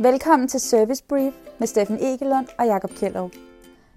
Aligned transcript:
Velkommen 0.00 0.48
til 0.48 0.60
Service 0.60 1.04
Brief 1.08 1.34
med 1.58 1.66
Steffen 1.66 1.98
Egelund 2.00 2.48
og 2.58 2.66
Jakob 2.66 2.90
Kjellerup. 2.90 3.32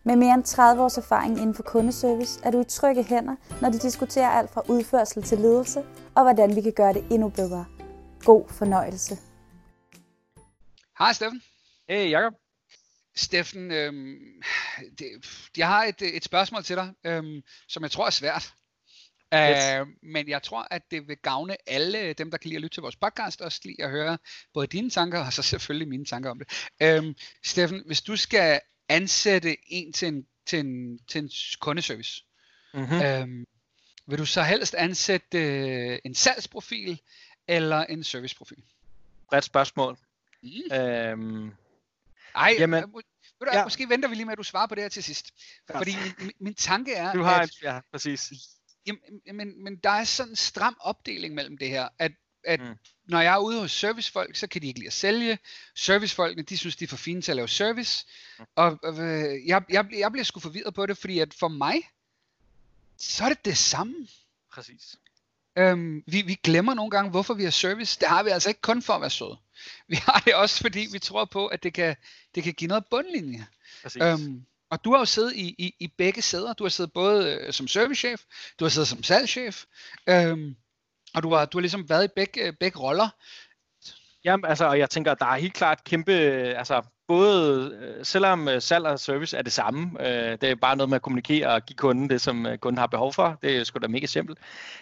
Med 0.03 0.15
mere 0.15 0.33
end 0.33 0.43
30 0.43 0.83
års 0.83 0.97
erfaring 0.97 1.37
inden 1.37 1.53
for 1.53 1.63
kundeservice 1.63 2.39
er 2.43 2.51
du 2.51 2.61
i 2.61 2.63
trygge 2.63 3.03
hænder, 3.03 3.35
når 3.61 3.69
de 3.69 3.79
diskuterer 3.79 4.29
alt 4.29 4.49
fra 4.53 4.61
udførsel 4.69 5.23
til 5.23 5.37
ledelse 5.37 5.79
og 6.15 6.23
hvordan 6.23 6.55
vi 6.55 6.61
kan 6.61 6.73
gøre 6.73 6.93
det 6.93 7.05
endnu 7.11 7.29
bedre. 7.29 7.65
God 8.23 8.49
fornøjelse. 8.49 9.17
Hej 10.99 11.13
Steffen. 11.13 11.41
Hey 11.89 12.09
Jakob. 12.09 12.33
Steffen, 13.15 13.71
øhm, 13.71 14.15
det, 14.99 15.07
jeg 15.57 15.67
har 15.67 15.83
et, 15.83 16.01
et 16.01 16.23
spørgsmål 16.23 16.63
til 16.63 16.75
dig, 16.75 16.93
øhm, 17.05 17.41
som 17.67 17.83
jeg 17.83 17.91
tror 17.91 18.05
er 18.05 18.09
svært. 18.09 18.53
Yes. 19.33 19.81
Uh, 19.81 19.87
men 20.01 20.29
jeg 20.29 20.43
tror, 20.43 20.67
at 20.71 20.91
det 20.91 21.07
vil 21.07 21.17
gavne 21.17 21.69
alle 21.69 22.13
dem, 22.13 22.31
der 22.31 22.37
kan 22.37 22.49
lide 22.49 22.55
at 22.55 22.61
lytte 22.61 22.75
til 22.75 22.81
vores 22.81 22.95
podcast, 22.95 23.41
også 23.41 23.61
lige 23.63 23.83
at 23.83 23.89
høre 23.89 24.17
både 24.53 24.67
dine 24.67 24.89
tanker, 24.89 25.25
og 25.25 25.33
så 25.33 25.41
selvfølgelig 25.41 25.87
mine 25.87 26.05
tanker 26.05 26.29
om 26.29 26.39
det. 26.39 26.99
Um, 26.99 27.15
Steffen, 27.43 27.83
hvis 27.85 28.01
du 28.01 28.15
skal 28.15 28.59
ansætte 28.89 29.57
en 29.67 29.93
til 29.93 30.07
en, 30.07 30.27
til 30.45 30.59
en, 30.59 30.99
til 31.07 31.23
en 31.23 31.29
kundeservice, 31.59 32.23
mm-hmm. 32.73 33.23
um, 33.23 33.45
vil 34.05 34.19
du 34.19 34.25
så 34.25 34.43
helst 34.43 34.75
ansætte 34.75 35.37
uh, 35.37 35.97
en 36.05 36.15
salgsprofil 36.15 37.01
eller 37.47 37.83
en 37.83 38.03
serviceprofil? 38.03 38.63
Bredt 39.29 39.45
spørgsmål. 39.45 39.97
Mm. 40.43 40.75
Øhm, 40.75 41.51
Ej, 42.35 42.55
jamen, 42.59 42.83
må, 42.91 43.01
du, 43.41 43.47
ja. 43.53 43.63
måske 43.63 43.89
venter 43.89 44.09
vi 44.09 44.15
lige 44.15 44.25
med, 44.25 44.31
at 44.31 44.37
du 44.37 44.43
svarer 44.43 44.67
på 44.67 44.75
det 44.75 44.83
her 44.83 44.89
til 44.89 45.03
sidst. 45.03 45.33
Fordi 45.75 45.95
min, 46.19 46.31
min 46.39 46.55
tanke 46.55 46.93
er, 46.93 47.13
du 47.13 47.23
har 47.23 47.39
at, 47.39 47.43
en, 47.43 47.49
ja, 47.63 47.79
præcis 47.91 48.33
Jamen, 48.87 49.21
men, 49.33 49.63
men 49.63 49.75
der 49.75 49.89
er 49.89 50.03
sådan 50.03 50.31
en 50.31 50.35
stram 50.35 50.77
opdeling 50.79 51.33
mellem 51.33 51.57
det 51.57 51.69
her, 51.69 51.89
at, 51.99 52.11
at 52.43 52.61
mm. 52.61 52.75
når 53.05 53.21
jeg 53.21 53.33
er 53.33 53.37
ude 53.37 53.59
hos 53.59 53.71
servicefolk, 53.71 54.35
så 54.35 54.47
kan 54.47 54.61
de 54.61 54.67
ikke 54.67 54.79
lide 54.79 54.87
at 54.87 54.93
sælge. 54.93 55.39
Servicefolkene, 55.75 56.43
de 56.43 56.57
synes, 56.57 56.75
de 56.75 56.83
er 56.83 56.87
for 56.87 56.97
fine 56.97 57.21
til 57.21 57.31
at 57.31 57.35
lave 57.35 57.47
service. 57.47 58.05
Mm. 58.39 58.45
Og 58.55 58.79
øh, 58.83 59.47
jeg, 59.47 59.63
jeg, 59.69 59.87
jeg 59.91 60.11
bliver 60.11 60.23
sgu 60.23 60.39
forvirret 60.39 60.73
på 60.73 60.85
det, 60.85 60.97
fordi 60.97 61.19
at 61.19 61.33
for 61.33 61.47
mig, 61.47 61.89
så 62.97 63.23
er 63.23 63.29
det 63.29 63.45
det 63.45 63.57
samme. 63.57 64.07
Præcis. 64.51 64.95
Øhm, 65.57 66.03
vi, 66.07 66.21
vi 66.21 66.35
glemmer 66.43 66.73
nogle 66.73 66.91
gange, 66.91 67.11
hvorfor 67.11 67.33
vi 67.33 67.43
har 67.43 67.51
service. 67.51 67.99
Det 67.99 68.07
har 68.07 68.23
vi 68.23 68.29
altså 68.29 68.49
ikke 68.49 68.61
kun 68.61 68.81
for 68.81 68.93
at 68.93 69.01
være 69.01 69.09
søde. 69.09 69.37
Vi 69.87 69.95
har 69.95 70.21
det 70.25 70.35
også, 70.35 70.61
fordi 70.61 70.87
vi 70.91 70.99
tror 70.99 71.25
på, 71.25 71.47
at 71.47 71.63
det 71.63 71.73
kan, 71.73 71.95
det 72.35 72.43
kan 72.43 72.53
give 72.53 72.67
noget 72.67 72.85
bundlinje. 72.85 73.47
Præcis. 73.83 74.01
Øhm, 74.01 74.45
og 74.71 74.83
du 74.83 74.91
har 74.91 74.99
jo 74.99 75.05
siddet 75.05 75.33
i, 75.35 75.55
i, 75.57 75.73
i 75.79 75.87
begge 75.97 76.21
sæder. 76.21 76.53
Du 76.53 76.63
har 76.63 76.69
siddet 76.69 76.93
både 76.93 77.33
øh, 77.33 77.53
som 77.53 77.67
servicechef, 77.67 78.21
du 78.59 78.65
har 78.65 78.69
siddet 78.69 78.87
som 78.87 79.03
salgschef, 79.03 79.63
øhm, 80.09 80.55
og 81.15 81.23
du 81.23 81.33
har, 81.33 81.45
du 81.45 81.57
har 81.57 81.61
ligesom 81.61 81.89
været 81.89 82.05
i 82.05 82.13
begge, 82.15 82.41
øh, 82.41 82.53
begge 82.59 82.79
roller. 82.79 83.09
Jamen, 84.25 84.45
altså, 84.45 84.65
og 84.65 84.79
jeg 84.79 84.89
tænker, 84.89 85.13
der 85.13 85.25
er 85.25 85.37
helt 85.37 85.53
klart 85.53 85.83
kæmpe, 85.83 86.13
øh, 86.13 86.57
altså, 86.57 86.81
både, 87.07 87.71
øh, 87.81 88.05
selvom 88.05 88.59
salg 88.59 88.85
og 88.85 88.99
service 88.99 89.37
er 89.37 89.41
det 89.41 89.53
samme, 89.53 90.07
øh, 90.07 90.37
det 90.41 90.43
er 90.43 90.55
bare 90.55 90.75
noget 90.75 90.89
med 90.89 90.95
at 90.95 91.01
kommunikere 91.01 91.47
og 91.47 91.65
give 91.65 91.77
kunden 91.77 92.09
det, 92.09 92.21
som 92.21 92.47
kunden 92.61 92.77
har 92.77 92.87
behov 92.87 93.13
for. 93.13 93.39
Det 93.41 93.57
er 93.57 93.63
sgu 93.63 93.79
da 93.79 93.87
mega 93.87 94.05
simpelt. 94.05 94.39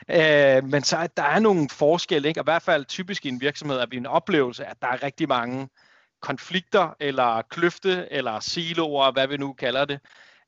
Øh, 0.09 0.63
men 0.63 0.83
så 0.83 1.07
der 1.17 1.23
er 1.23 1.39
nogle 1.39 1.69
forskelle, 1.69 2.27
ikke? 2.27 2.39
og 2.39 2.43
i 2.43 2.51
hvert 2.51 2.61
fald 2.61 2.85
typisk 2.85 3.25
i 3.25 3.29
en 3.29 3.41
virksomhed, 3.41 3.77
er 3.77 3.85
vi 3.85 3.97
en 3.97 4.05
oplevelse, 4.05 4.65
at 4.65 4.81
der 4.81 4.87
er 4.87 5.03
rigtig 5.03 5.27
mange 5.27 5.69
konflikter, 6.25 6.95
eller 6.99 7.41
kløfte, 7.41 8.07
eller 8.11 8.39
siloer, 8.39 9.11
hvad 9.11 9.27
vi 9.27 9.37
nu 9.37 9.53
kalder 9.53 9.85
det, 9.85 9.99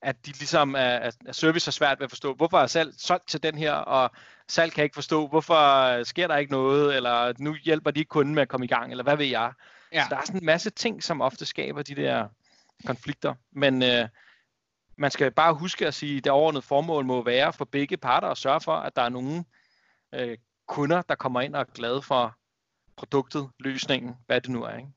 at 0.01 0.25
de 0.25 0.31
ligesom 0.31 0.75
er, 0.75 0.95
at 0.97 1.15
service 1.31 1.69
er 1.69 1.71
svært 1.71 1.99
ved 1.99 2.03
at 2.03 2.11
forstå, 2.11 2.33
hvorfor 2.33 2.59
er 2.59 2.67
salg 2.67 2.93
solgt 2.97 3.27
til 3.27 3.43
den 3.43 3.57
her, 3.57 3.73
og 3.73 4.11
salg 4.47 4.73
kan 4.73 4.83
ikke 4.83 4.93
forstå, 4.93 5.27
hvorfor 5.27 6.03
sker 6.03 6.27
der 6.27 6.37
ikke 6.37 6.51
noget, 6.51 6.95
eller 6.95 7.33
nu 7.39 7.55
hjælper 7.63 7.91
de 7.91 8.05
kunden 8.05 8.35
med 8.35 8.41
at 8.41 8.47
komme 8.47 8.65
i 8.65 8.67
gang, 8.67 8.91
eller 8.91 9.03
hvad 9.03 9.17
ved 9.17 9.25
jeg. 9.25 9.51
Ja. 9.93 10.03
Så 10.03 10.09
der 10.09 10.17
er 10.17 10.25
sådan 10.25 10.41
en 10.41 10.45
masse 10.45 10.69
ting, 10.69 11.03
som 11.03 11.21
ofte 11.21 11.45
skaber 11.45 11.81
de 11.81 11.95
der 11.95 12.27
konflikter. 12.85 13.33
Men 13.51 13.83
øh, 13.83 14.07
man 14.97 15.11
skal 15.11 15.31
bare 15.31 15.53
huske 15.53 15.87
at 15.87 15.93
sige, 15.93 16.17
at 16.17 16.23
det 16.23 16.31
overordnede 16.31 16.61
formål 16.61 17.05
må 17.05 17.23
være 17.23 17.53
for 17.53 17.65
begge 17.65 17.97
parter 17.97 18.27
at 18.27 18.37
sørge 18.37 18.61
for, 18.61 18.75
at 18.75 18.95
der 18.95 19.01
er 19.01 19.09
nogle 19.09 19.45
øh, 20.13 20.37
kunder, 20.67 21.01
der 21.01 21.15
kommer 21.15 21.41
ind 21.41 21.55
og 21.55 21.61
er 21.61 21.65
glade 21.73 22.01
for 22.01 22.35
produktet, 22.97 23.49
løsningen, 23.59 24.15
hvad 24.25 24.41
det 24.41 24.49
nu 24.49 24.63
er. 24.63 24.77
Ikke? 24.77 24.89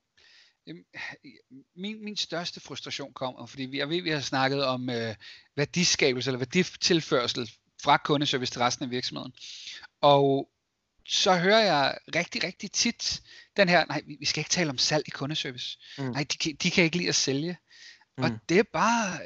min, 1.81 2.03
min 2.03 2.17
største 2.17 2.59
frustration 2.59 3.13
kommer, 3.13 3.45
fordi 3.45 3.63
vi, 3.63 3.77
jeg 3.77 3.89
ved, 3.89 4.01
vi 4.01 4.09
har 4.09 4.19
snakket 4.19 4.65
om 4.65 4.89
øh, 4.89 5.15
værdiskabelse 5.55 6.29
eller 6.29 6.39
værditilførsel 6.39 7.51
fra 7.83 7.97
kundeservice 7.97 8.51
til 8.51 8.61
resten 8.61 8.85
af 8.85 8.91
virksomheden. 8.91 9.33
Og 10.01 10.49
så 11.05 11.37
hører 11.37 11.59
jeg 11.59 11.97
rigtig, 12.15 12.43
rigtig 12.43 12.71
tit 12.71 13.21
den 13.57 13.69
her, 13.69 13.85
nej, 13.85 14.01
vi 14.19 14.25
skal 14.25 14.41
ikke 14.41 14.49
tale 14.49 14.69
om 14.69 14.77
salg 14.77 15.03
i 15.07 15.09
kundeservice. 15.09 15.77
Mm. 15.97 16.03
Nej, 16.03 16.25
de 16.31 16.37
kan, 16.37 16.55
de 16.55 16.71
kan 16.71 16.83
ikke 16.83 16.97
lide 16.97 17.09
at 17.09 17.15
sælge. 17.15 17.57
Mm. 18.17 18.23
Og 18.23 18.31
det 18.49 18.59
er 18.59 18.63
bare 18.63 19.19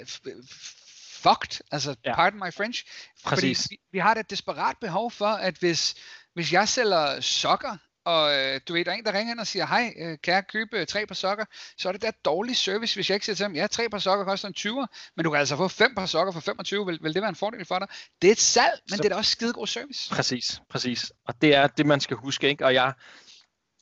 fucked, 1.21 1.61
altså 1.71 1.95
ja. 2.05 2.15
pardon 2.15 2.39
my 2.39 2.53
French. 2.53 2.85
Præcis. 3.23 3.61
Fordi 3.61 3.75
vi, 3.75 3.79
vi 3.91 3.99
har 3.99 4.15
et 4.15 4.29
desperat 4.29 4.77
behov 4.81 5.11
for, 5.11 5.27
at 5.27 5.57
hvis, 5.57 5.95
hvis 6.33 6.53
jeg 6.53 6.69
sælger 6.69 7.21
sokker, 7.21 7.77
og 8.05 8.35
øh, 8.35 8.61
du 8.67 8.73
ved, 8.73 8.85
der 8.85 8.91
er 8.91 8.95
en, 8.95 9.05
der 9.05 9.13
ringer 9.13 9.33
ind 9.33 9.39
og 9.39 9.47
siger, 9.47 9.65
hej, 9.65 9.93
øh, 9.97 10.17
kan 10.23 10.33
jeg 10.33 10.47
købe 10.47 10.79
øh, 10.79 10.87
tre 10.87 11.05
par 11.05 11.15
sokker? 11.15 11.45
Så 11.77 11.87
er 11.87 11.91
det 11.91 12.01
der 12.01 12.11
dårlig 12.25 12.57
service, 12.57 12.95
hvis 12.95 13.09
jeg 13.09 13.15
ikke 13.15 13.25
siger 13.25 13.35
til 13.35 13.45
dem, 13.45 13.55
ja, 13.55 13.67
tre 13.67 13.89
par 13.89 13.99
sokker 13.99 14.25
koster 14.25 14.47
en 14.47 14.53
20, 14.53 14.87
men 15.15 15.23
du 15.23 15.29
kan 15.31 15.39
altså 15.39 15.55
få 15.55 15.67
fem 15.67 15.95
par 15.95 16.05
sokker 16.05 16.33
for 16.33 16.39
25, 16.39 16.85
vil, 16.85 16.99
vil 17.01 17.13
det 17.13 17.21
være 17.21 17.29
en 17.29 17.35
fordel 17.35 17.65
for 17.65 17.79
dig? 17.79 17.87
Det 18.21 18.27
er 18.27 18.31
et 18.31 18.39
salg, 18.39 18.81
men 18.89 18.97
Så, 18.97 19.03
det 19.03 19.05
er 19.05 19.09
da 19.09 19.15
også 19.15 19.31
skide 19.31 19.53
god 19.53 19.67
service. 19.67 20.09
Præcis, 20.09 20.61
præcis. 20.69 21.11
Og 21.27 21.41
det 21.41 21.55
er 21.55 21.67
det, 21.67 21.85
man 21.85 21.99
skal 21.99 22.17
huske, 22.17 22.49
ikke? 22.49 22.65
Og 22.65 22.73
jeg, 22.73 22.93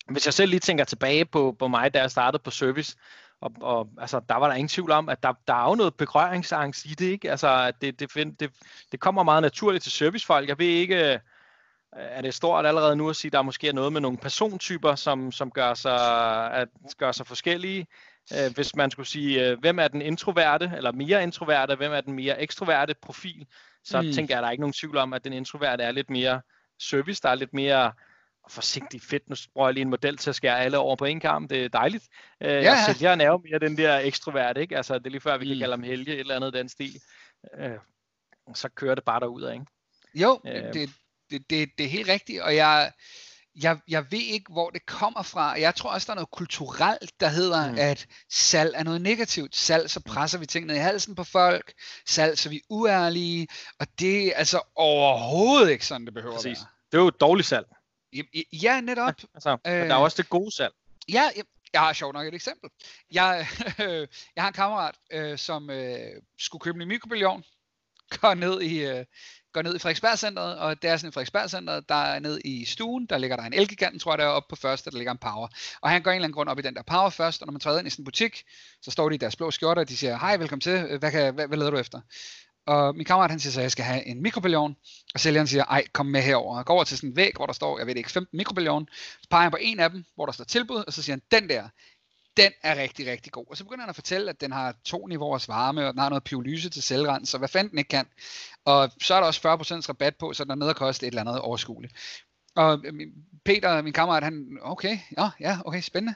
hvis 0.09 0.25
jeg 0.25 0.34
selv 0.34 0.50
lige 0.50 0.59
tænker 0.59 0.84
tilbage 0.84 1.25
på, 1.25 1.55
på 1.59 1.67
mig, 1.67 1.94
da 1.94 2.00
jeg 2.00 2.11
startede 2.11 2.44
på 2.44 2.51
service, 2.51 2.95
og, 3.41 3.51
og 3.61 3.90
altså, 3.97 4.22
der 4.29 4.35
var 4.35 4.47
der 4.47 4.55
ingen 4.55 4.69
tvivl 4.69 4.91
om, 4.91 5.09
at 5.09 5.23
der, 5.23 5.34
der 5.47 5.53
er 5.53 5.69
jo 5.69 5.75
noget 5.75 5.95
berøringsangst 5.95 6.85
i 6.85 6.90
det, 6.90 7.05
ikke? 7.05 7.31
Altså, 7.31 7.72
det, 7.81 8.00
det, 8.00 8.40
det, 8.40 8.51
det 8.91 9.00
kommer 9.00 9.23
meget 9.23 9.41
naturligt 9.41 9.84
til 9.84 9.91
servicefolk. 9.91 10.50
Jeg 10.50 10.59
ved 10.59 10.67
ikke, 10.67 11.19
er 11.96 12.22
det 12.22 12.34
stort 12.34 12.66
allerede 12.66 12.96
nu 12.96 13.09
at 13.09 13.16
sige, 13.16 13.30
at 13.30 13.34
der 13.34 13.42
måske 13.42 13.68
er 13.68 13.74
noget 13.74 13.94
med 13.94 14.02
nogle 14.02 14.18
persontyper, 14.18 14.96
som, 14.96 15.31
som 15.31 15.52
gør, 15.52 15.74
sig, 15.74 16.00
at, 16.54 16.68
gør 16.98 17.12
sig 17.12 17.28
forskellige. 17.28 17.88
Øh, 18.34 18.54
hvis 18.56 18.76
man 18.76 18.92
skulle 18.92 19.08
sige, 19.08 19.50
øh, 19.50 19.59
hvem 19.59 19.80
er 19.80 19.88
den 19.88 20.02
introverte, 20.02 20.72
eller 20.78 20.92
mere 20.92 21.24
introverte, 21.24 21.76
hvem 21.76 21.92
er 21.92 22.02
den 22.02 22.14
mere 22.14 22.42
ekstroverte 22.42 22.96
profil, 23.02 23.46
så 23.84 24.02
mm. 24.02 24.12
tænker 24.12 24.34
jeg, 24.34 24.40
at 24.40 24.42
der 24.42 24.48
er 24.48 24.52
ikke 24.52 24.62
nogen 24.62 24.74
tvivl 24.74 24.98
om, 24.98 25.14
at 25.14 25.24
den 25.24 25.34
introverte 25.34 25.84
er 25.84 25.92
lidt 25.92 26.09
mere 26.09 26.42
service, 26.80 27.22
der 27.24 27.30
er 27.30 27.36
lidt 27.36 27.53
mere 27.53 27.92
forsigtig 28.50 29.02
fedt. 29.02 29.30
Nu 29.30 29.36
bruger 29.53 29.68
jeg 29.68 29.74
lige 29.74 29.82
en 29.82 29.90
model 29.90 30.18
til 30.18 30.30
at 30.30 30.36
skære 30.36 30.59
alle 30.59 30.78
over 30.78 30.96
på 30.96 31.06
en 31.06 31.20
kamp. 31.20 31.50
Det 31.50 31.66
er 31.66 31.70
dejligt. 31.70 32.08
Øh, 32.42 32.50
ja. 32.50 32.56
Jeg 32.56 32.84
sælgeren 32.86 33.22
er 33.22 33.28
jo 33.28 33.38
mere 33.38 33.59
den 33.59 33.78
der 33.78 34.00
ekstrovert, 34.00 34.58
ikke? 34.58 34.78
Altså, 34.78 35.00
det 35.00 35.06
er 35.06 35.09
lige 35.09 35.22
før, 35.22 35.38
vi 35.38 35.48
kan 35.48 35.59
kalde 35.59 35.74
ham 35.74 35.84
Helge, 35.84 36.14
et 36.14 36.20
eller 36.20 36.36
andet 36.36 36.53
den 36.53 36.70
stil. 36.70 37.02
Øh, 37.58 37.72
så 38.56 38.70
kører 38.70 38.96
det 38.96 39.03
bare 39.03 39.20
derud 39.20 39.52
ikke? 39.52 39.66
Jo, 40.16 40.42
øh, 40.48 40.74
det, 40.74 40.90
det, 41.29 41.50
det, 41.50 41.69
det 41.78 41.85
er 41.85 41.89
helt 41.89 42.07
rigtigt, 42.07 42.41
og 42.41 42.56
jeg, 42.56 42.91
jeg, 43.56 43.79
jeg 43.88 44.06
ved 44.11 44.19
ikke, 44.19 44.51
hvor 44.51 44.69
det 44.69 44.85
kommer 44.85 45.23
fra. 45.23 45.59
Jeg 45.59 45.75
tror 45.75 45.89
også, 45.89 46.06
der 46.06 46.11
er 46.11 46.16
noget 46.16 46.31
kulturelt, 46.31 47.19
der 47.19 47.28
hedder, 47.28 47.72
mm. 47.72 47.78
at 47.79 48.07
salg 48.29 48.73
er 48.75 48.84
noget 48.84 49.01
negativt. 49.01 49.56
Salg, 49.56 49.89
så 49.89 50.00
presser 50.00 50.39
vi 50.39 50.45
ting 50.45 50.66
ned 50.66 50.75
i 50.75 50.79
halsen 50.79 51.16
på 51.16 51.23
folk. 51.23 51.73
Salg, 52.07 52.38
så 52.38 52.50
vi 52.50 52.56
er 52.56 52.61
uærlige. 52.69 53.47
Og 53.79 53.88
det 54.00 54.28
er 54.28 54.35
altså 54.35 54.61
overhovedet 54.75 55.72
ikke 55.72 55.85
sådan, 55.85 56.06
det 56.06 56.13
behøver 56.13 56.35
Præcis. 56.35 56.57
at 56.57 56.61
være. 56.61 56.67
Det 56.91 56.97
er 56.97 57.01
jo 57.01 57.07
et 57.07 57.22
dårligt 57.22 57.47
salg. 57.47 57.66
Ja, 58.53 58.81
netop. 58.81 59.07
Ja, 59.07 59.28
altså, 59.34 59.57
øh, 59.67 59.73
der 59.73 59.95
er 59.95 60.00
også 60.00 60.22
det 60.22 60.29
gode 60.29 60.55
salg. 60.55 60.73
Ja, 61.09 61.29
jeg, 61.35 61.44
jeg 61.73 61.81
har 61.81 61.94
sjovt 61.94 62.13
nok 62.13 62.28
et 62.28 62.34
eksempel. 62.34 62.69
Jeg, 63.11 63.47
øh, 63.81 64.07
jeg 64.35 64.44
har 64.44 64.47
en 64.47 64.53
kammerat, 64.53 64.95
øh, 65.11 65.38
som 65.38 65.69
øh, 65.69 66.22
skulle 66.40 66.59
købe 66.59 66.81
en 66.81 66.88
mikrobillion, 66.88 67.44
går 68.19 68.34
ned 68.34 68.61
i, 68.61 68.85
øh, 68.85 69.05
går 69.53 69.62
ned 69.62 69.75
i 69.75 69.80
Frederiksbergcenteret, 69.80 70.58
og 70.58 70.81
det 70.81 70.90
er 70.90 70.97
sådan 70.97 71.09
i 71.09 71.12
Frederiksbergcenteret, 71.12 71.90
der 71.90 71.96
er 71.96 72.19
ned 72.19 72.41
i 72.46 72.66
stuen, 72.66 73.06
der 73.06 73.18
ligger 73.18 73.38
der 73.38 73.44
en 73.44 73.53
Elgiganten, 73.53 74.00
tror 74.00 74.12
jeg, 74.12 74.18
der 74.18 74.25
er 74.25 74.30
oppe 74.30 74.50
på 74.50 74.56
første, 74.56 74.91
der 74.91 74.97
ligger 74.97 75.12
en 75.12 75.18
Power. 75.18 75.47
Og 75.81 75.90
han 75.90 76.02
går 76.02 76.11
en 76.11 76.16
eller 76.16 76.26
anden 76.26 76.35
grund 76.35 76.50
op 76.50 76.59
i 76.59 76.61
den 76.61 76.76
der 76.76 76.82
Power 76.82 77.09
først, 77.09 77.41
og 77.41 77.47
når 77.47 77.52
man 77.52 77.59
træder 77.59 77.79
ind 77.79 77.88
i 77.88 77.90
sådan 77.90 78.02
en 78.02 78.05
butik, 78.05 78.44
så 78.82 78.91
står 78.91 79.09
de 79.09 79.16
i 79.16 79.17
deres 79.17 79.35
blå 79.35 79.52
skjorter, 79.52 79.82
og 79.82 79.90
de 79.90 79.97
siger, 79.97 80.17
hej, 80.17 80.38
velkommen 80.38 80.61
til, 80.61 80.97
hvad, 80.97 81.11
kan, 81.11 81.34
hvad, 81.34 81.47
hvad 81.47 81.58
leder 81.58 81.72
du 81.72 81.78
efter? 81.78 82.02
Og 82.66 82.96
min 82.96 83.05
kammerat 83.05 83.29
han 83.29 83.40
siger 83.40 83.53
så, 83.53 83.59
at 83.59 83.64
jeg 83.64 83.72
skal 83.72 83.85
have 83.85 84.05
en 84.05 84.22
mikrobillion, 84.22 84.76
og 85.14 85.20
sælgeren 85.20 85.47
siger, 85.47 85.64
ej, 85.64 85.88
kom 85.94 86.05
med 86.05 86.22
herover. 86.22 86.58
Jeg 86.58 86.66
går 86.66 86.73
over 86.73 86.84
til 86.84 86.97
sådan 86.97 87.09
en 87.09 87.16
væg, 87.16 87.34
hvor 87.35 87.46
der 87.46 87.53
står, 87.53 87.78
jeg 87.78 87.88
ved 87.88 87.96
ikke, 87.96 88.11
15 88.11 88.38
mikrobillion, 88.38 88.88
så 89.22 89.28
peger 89.29 89.41
han 89.41 89.52
på 89.52 89.58
en 89.61 89.79
af 89.79 89.90
dem, 89.90 90.05
hvor 90.16 90.26
der 90.26 90.34
står 90.34 90.46
tilbud, 90.46 90.84
og 90.88 90.94
så 90.94 91.03
siger 91.03 91.14
han, 91.14 91.41
den 91.41 91.50
der, 91.50 91.70
den 92.38 92.52
er 92.62 92.76
rigtig, 92.82 93.08
rigtig 93.08 93.32
god. 93.32 93.46
Og 93.50 93.58
så 93.58 93.64
begynder 93.64 93.82
han 93.82 93.90
at 93.90 93.96
fortælle, 93.96 94.30
at 94.30 94.41
den 94.41 94.52
har 94.52 94.76
to 94.84 95.08
niveauers 95.08 95.47
varme, 95.47 95.88
og 95.88 95.94
den 95.94 96.00
har 96.00 96.09
noget 96.09 96.24
pyrolyse 96.24 96.70
til 96.70 96.84
selvrens, 96.84 97.30
så 97.30 97.38
hvad 97.38 97.47
fanden 97.47 97.72
den 97.72 97.78
ikke 97.78 97.90
kan. 97.90 98.06
Og 98.66 98.91
så 99.02 99.14
er 99.16 99.20
der 99.20 99.28
også 99.28 99.40
40% 99.40 99.90
rabat 99.90 100.16
på, 100.16 100.34
så 100.34 100.44
den 100.44 100.52
er 100.52 100.56
nede 100.56 100.70
og 100.70 100.76
koste 100.76 101.08
et 101.08 101.12
eller 101.12 101.22
andet 101.22 101.40
overskueligt. 101.40 101.94
Og 102.56 102.82
øh, 102.85 102.94
Peter, 103.46 103.82
min 103.82 103.94
kammerat, 103.94 104.24
han, 104.24 104.58
okay, 104.62 105.00
ja, 105.18 105.30
ja, 105.40 105.58
okay, 105.66 105.82
spændende. 105.82 106.16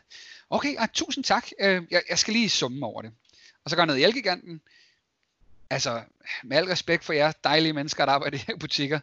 Okay, 0.49 0.75
ej, 0.75 0.87
tusind 0.93 1.23
tak, 1.23 1.47
øh, 1.59 1.83
jeg, 1.91 2.01
jeg 2.09 2.19
skal 2.19 2.33
lige 2.33 2.49
summe 2.49 2.85
over 2.85 3.01
det. 3.01 3.11
Og 3.63 3.69
så 3.69 3.75
går 3.75 3.81
han 3.81 3.87
ned 3.87 3.97
i 3.97 4.03
Elgiganten, 4.03 4.61
altså, 5.69 6.01
med 6.43 6.57
al 6.57 6.65
respekt 6.65 7.03
for 7.03 7.13
jer 7.13 7.31
dejlige 7.43 7.73
mennesker, 7.73 8.05
der 8.05 8.11
arbejder 8.11 8.37
i 8.37 8.39
de 8.39 8.45
her 8.47 8.57
butikker, 8.57 8.99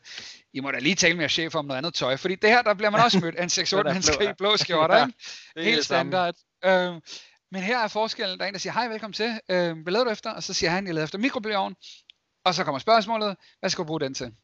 I 0.52 0.60
må 0.60 0.70
da 0.70 0.78
lige 0.78 0.94
tale 0.94 1.14
med 1.14 1.22
jeres 1.22 1.32
chef 1.32 1.54
om 1.54 1.64
noget 1.64 1.78
andet 1.78 1.94
tøj, 1.94 2.16
fordi 2.16 2.34
det 2.34 2.50
her, 2.50 2.62
der 2.62 2.74
bliver 2.74 2.90
man 2.90 3.00
også 3.00 3.20
mødt 3.20 3.34
af 3.34 3.42
en 3.42 3.50
6 3.60 3.72
mennesker 3.72 4.30
i 4.30 4.32
blå 4.38 4.56
skjorter, 4.62 5.06
ikke? 5.06 5.70
Helt 5.70 5.84
standard. 5.84 6.34
Øh, 6.64 7.00
Men 7.50 7.62
her 7.62 7.78
er 7.78 7.88
forskellen, 7.88 8.38
der 8.38 8.44
er 8.44 8.48
en, 8.48 8.54
der 8.54 8.60
siger, 8.60 8.72
hej, 8.72 8.88
velkommen 8.88 9.12
til, 9.12 9.40
øh, 9.48 9.78
hvad 9.78 9.92
leder 9.92 10.04
du 10.04 10.10
efter? 10.10 10.30
Og 10.30 10.42
så 10.42 10.54
siger 10.54 10.70
han, 10.70 10.86
jeg 10.86 10.94
leder 10.94 11.04
efter 11.04 11.18
mikrobølgeovn. 11.18 11.76
Og 12.44 12.54
så 12.54 12.64
kommer 12.64 12.78
spørgsmålet, 12.78 13.36
hvad 13.60 13.70
skal 13.70 13.82
du 13.82 13.86
bruge 13.86 14.00
den 14.00 14.14
til? 14.14 14.34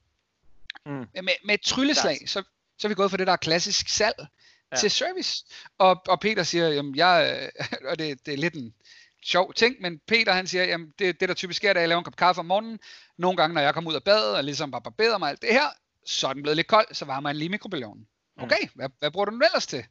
Mm. 0.86 0.92
Med, 0.92 1.44
med 1.44 1.54
et 1.54 1.60
trylleslag, 1.60 2.18
så, 2.26 2.42
så 2.78 2.86
er 2.86 2.88
vi 2.88 2.94
gået 2.94 3.10
fra 3.10 3.16
det, 3.16 3.26
der 3.26 3.32
er 3.32 3.36
klassisk 3.36 3.88
salg, 3.88 4.26
ja. 4.72 4.76
til 4.76 4.90
service. 4.90 5.44
Og, 5.78 6.02
og 6.08 6.20
Peter 6.20 6.42
siger, 6.42 6.68
jamen 6.68 6.96
jeg, 6.96 7.50
og 7.90 7.98
det, 7.98 8.26
det 8.26 8.34
er 8.34 8.38
lidt 8.38 8.54
en 8.54 8.74
sjov 9.22 9.54
ting, 9.54 9.76
men 9.80 9.98
Peter 10.06 10.32
han 10.32 10.46
siger, 10.46 10.64
jamen 10.64 10.92
det, 10.98 11.20
det 11.20 11.28
der 11.28 11.34
typisk 11.34 11.56
sker, 11.56 11.72
da 11.72 11.80
jeg 11.80 11.88
laver 11.88 11.98
en 11.98 12.04
kop 12.04 12.16
kaffe 12.16 12.38
om 12.38 12.46
morgenen, 12.46 12.78
nogle 13.18 13.36
gange 13.36 13.54
når 13.54 13.60
jeg 13.60 13.74
kommer 13.74 13.90
ud 13.90 13.96
af 13.96 14.04
badet, 14.04 14.36
og 14.36 14.44
ligesom 14.44 14.70
bare 14.70 14.82
barberer 14.82 15.18
mig 15.18 15.30
alt 15.30 15.42
det 15.42 15.52
her, 15.52 15.68
så 16.06 16.28
er 16.28 16.32
den 16.32 16.42
blevet 16.42 16.56
lidt 16.56 16.66
kold, 16.66 16.94
så 16.94 17.04
varmer 17.04 17.28
jeg 17.28 17.36
lige 17.36 17.48
mikrobølgeovnen. 17.48 18.06
Mm. 18.36 18.42
Okay, 18.42 18.68
hvad, 18.74 18.88
hvad 18.98 19.10
bruger 19.10 19.24
du 19.24 19.34
den 19.34 19.42
ellers 19.42 19.66
til? 19.66 19.84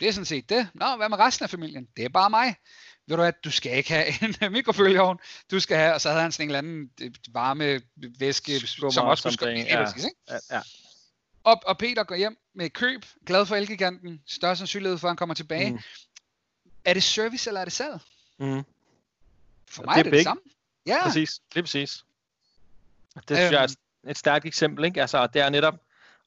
Det 0.00 0.08
er 0.08 0.12
sådan 0.12 0.24
set 0.24 0.48
det. 0.48 0.68
Nå, 0.74 0.96
hvad 0.96 1.08
med 1.08 1.18
resten 1.18 1.44
af 1.44 1.50
familien? 1.50 1.88
Det 1.96 2.04
er 2.04 2.08
bare 2.08 2.30
mig. 2.30 2.56
Ved 3.06 3.16
du 3.16 3.22
at 3.22 3.44
du 3.44 3.50
skal 3.50 3.76
ikke 3.76 3.90
have 3.90 4.06
en 4.22 4.52
mikrobølgeovn. 4.52 5.18
Du 5.50 5.60
skal 5.60 5.76
have, 5.76 5.94
og 5.94 6.00
så 6.00 6.08
havde 6.08 6.22
han 6.22 6.32
sådan 6.32 6.44
en 6.44 6.48
eller 6.48 6.58
anden 6.58 6.90
øh, 7.00 7.10
varme 7.28 7.80
væske, 8.18 8.60
som 8.66 9.06
også 9.06 9.30
skulle 9.30 9.52
ja. 9.52 9.86
ikke? 9.96 10.10
Ja, 10.28 10.38
ja. 10.50 10.60
Og, 11.44 11.62
og 11.66 11.78
Peter 11.78 12.04
går 12.04 12.14
hjem 12.14 12.38
med 12.54 12.70
køb, 12.70 13.04
glad 13.26 13.46
for 13.46 13.56
Elgiganten, 13.56 14.22
større 14.26 14.56
sandsynlighed 14.56 14.98
for, 14.98 15.08
at 15.08 15.10
han 15.10 15.16
kommer 15.16 15.34
tilbage. 15.34 15.70
Mm. 15.70 15.78
Er 16.84 16.94
det 16.94 17.02
service, 17.02 17.50
eller 17.50 17.60
er 17.60 17.64
det 17.64 17.72
salg? 17.72 17.98
Mm. 18.38 18.62
For 19.70 19.82
mig 19.82 19.94
det 19.94 19.96
er, 19.96 19.98
er 19.98 20.02
det 20.02 20.12
det 20.12 20.22
samme. 20.22 20.42
Ja. 20.86 21.02
Præcis, 21.02 21.40
det 21.54 21.58
er 21.58 21.62
præcis. 21.62 22.04
Det 23.14 23.36
synes 23.36 23.40
øhm. 23.40 23.52
jeg 23.52 23.60
er 23.60 23.64
et, 23.64 23.76
et 24.08 24.18
stærkt 24.18 24.46
eksempel, 24.46 24.84
ikke? 24.84 25.00
Altså, 25.00 25.26
det 25.26 25.42
er 25.42 25.48
netop, 25.48 25.74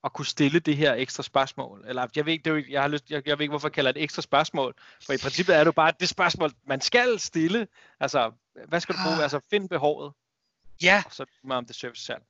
at 0.05 0.13
kunne 0.13 0.25
stille 0.25 0.59
det 0.59 0.77
her 0.77 0.93
ekstra 0.93 1.23
spørgsmål. 1.23 1.85
Eller 1.87 2.07
jeg 2.15 2.25
ved 2.25 2.33
ikke, 2.33 2.43
det 2.43 2.51
er 2.51 2.55
jo, 2.55 2.63
jeg, 2.69 2.81
har 2.81 2.87
lyst, 2.87 3.11
jeg, 3.11 3.27
jeg 3.27 3.37
ved 3.37 3.43
ikke, 3.43 3.51
hvorfor 3.51 3.67
jeg 3.67 3.73
kalder 3.73 3.91
det 3.91 3.99
et 3.99 4.03
ekstra 4.03 4.21
spørgsmål. 4.21 4.75
For 5.05 5.13
i 5.13 5.17
princippet 5.17 5.55
er 5.55 5.59
det 5.59 5.65
jo 5.65 5.71
bare 5.71 5.93
det 5.99 6.09
spørgsmål, 6.09 6.51
man 6.67 6.81
skal 6.81 7.19
stille. 7.19 7.67
Altså, 7.99 8.31
hvad 8.67 8.79
skal 8.79 8.95
du 8.95 8.99
bruge? 9.05 9.23
Altså, 9.23 9.39
find 9.49 9.69
behovet. 9.69 10.13
Ja. 10.81 11.03
Og 11.05 11.13
så 11.13 11.25
lige 11.43 11.53
om 11.53 11.65
det 11.65 11.75
service 11.75 12.05
selv. 12.05 12.21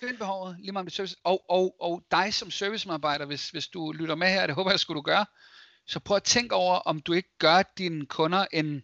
Find 0.00 0.18
behovet, 0.18 0.56
lige 0.58 0.76
om 0.76 0.84
det 0.84 0.92
service. 0.92 1.16
Og, 1.24 1.44
og, 1.50 1.76
og 1.80 2.02
dig 2.10 2.34
som 2.34 2.50
servicemedarbejder, 2.50 3.26
hvis, 3.26 3.50
hvis 3.50 3.68
du 3.68 3.92
lytter 3.92 4.14
med 4.14 4.28
her, 4.28 4.46
det 4.46 4.54
håber 4.54 4.70
jeg, 4.70 4.80
skulle 4.80 4.96
du 4.96 5.02
gøre, 5.02 5.26
så 5.86 6.00
prøv 6.00 6.16
at 6.16 6.22
tænke 6.22 6.54
over, 6.54 6.74
om 6.74 7.00
du 7.00 7.12
ikke 7.12 7.38
gør 7.38 7.62
dine 7.78 8.06
kunder 8.06 8.46
en, 8.52 8.82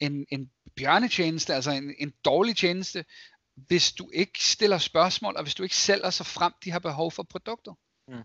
en, 0.00 0.26
en 0.28 0.50
bjørnetjeneste, 0.76 1.54
altså 1.54 1.70
en, 1.70 1.94
en 1.98 2.12
dårlig 2.24 2.56
tjeneste, 2.56 3.04
hvis 3.56 3.92
du 3.92 4.10
ikke 4.14 4.44
stiller 4.44 4.78
spørgsmål, 4.78 5.36
og 5.36 5.42
hvis 5.42 5.54
du 5.54 5.62
ikke 5.62 5.76
sælger 5.76 6.10
så 6.10 6.24
frem, 6.24 6.52
de 6.64 6.70
har 6.70 6.78
behov 6.78 7.12
for 7.12 7.22
produkter. 7.22 7.72
Mm. 8.08 8.22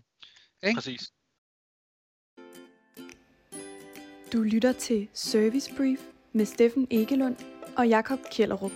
Ikke? 0.62 0.76
Præcis. 0.76 1.12
Du 4.32 4.42
lytter 4.42 4.72
til 4.72 5.08
Service 5.14 5.74
Brief 5.76 6.00
med 6.32 6.46
Steffen 6.46 6.86
Egelund 6.90 7.36
og 7.76 7.88
Jakob 7.88 8.18
Kjellerup. 8.32 8.72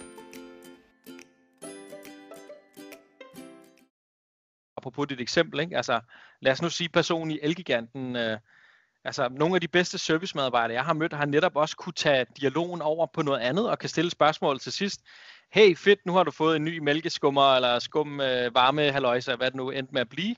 Apropos 4.77 5.07
dit 5.09 5.21
eksempel, 5.21 5.61
ikke? 5.61 5.77
Altså, 5.77 6.01
lad 6.41 6.53
os 6.53 6.63
nu 6.63 6.71
sige 6.71 6.89
personen 6.89 7.31
i 7.31 7.39
Elgiganten, 7.43 8.17
øh, 8.17 8.39
altså 9.05 9.29
nogle 9.29 9.55
af 9.55 9.61
de 9.61 9.69
bedste 9.69 9.99
servicemedarbejdere, 9.99 10.75
jeg 10.75 10.85
har 10.85 10.93
mødt, 10.93 11.13
har 11.13 11.27
netop 11.27 11.57
også 11.57 11.77
kunne 11.77 11.93
tage 11.93 12.27
dialogen 12.41 12.83
over 12.83 13.07
på 13.15 13.23
noget 13.23 13.41
andet 13.41 13.71
og 13.71 13.79
kan 13.79 13.89
stille 13.89 14.11
spørgsmål 14.11 14.59
til 14.59 14.73
sidst 14.73 15.01
hey 15.55 15.77
fedt, 15.77 16.07
nu 16.07 16.13
har 16.13 16.23
du 16.23 16.31
fået 16.31 16.57
en 16.57 16.65
ny 16.65 16.79
mælkeskummer, 16.79 17.55
eller 17.55 17.79
skum 17.79 18.21
øh, 18.21 18.55
varme 18.55 18.93
haløjse, 18.93 19.37
hvad 19.37 19.47
det 19.47 19.57
nu 19.57 19.71
endte 19.71 19.93
med 19.93 20.01
at 20.01 20.09
blive. 20.09 20.37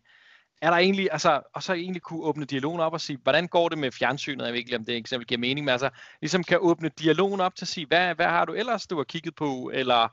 Er 0.63 0.71
der 0.71 0.77
egentlig, 0.77 1.09
altså, 1.13 1.41
og 1.55 1.63
så 1.63 1.73
egentlig 1.73 2.03
kunne 2.03 2.23
åbne 2.23 2.45
dialogen 2.45 2.81
op 2.81 2.93
og 2.93 3.01
sige, 3.01 3.19
hvordan 3.23 3.49
går 3.49 3.69
det 3.69 3.79
med 3.79 3.93
fjernsynet, 3.93 4.45
jeg 4.45 4.53
ved 4.53 4.59
ikke, 4.59 4.77
om 4.77 4.85
det 4.85 4.97
eksempel 4.97 5.27
giver 5.27 5.39
mening, 5.39 5.65
men 5.65 5.73
altså, 5.73 5.91
ligesom 6.21 6.45
kan 6.45 6.59
åbne 6.61 6.89
dialogen 6.89 7.41
op 7.41 7.55
til 7.55 7.65
at 7.65 7.69
sige, 7.69 7.87
hvad, 7.87 8.15
hvad 8.15 8.27
har 8.27 8.45
du 8.45 8.53
ellers, 8.53 8.87
du 8.87 8.97
har 8.97 9.05
kigget 9.05 9.35
på, 9.35 9.71
eller 9.75 10.09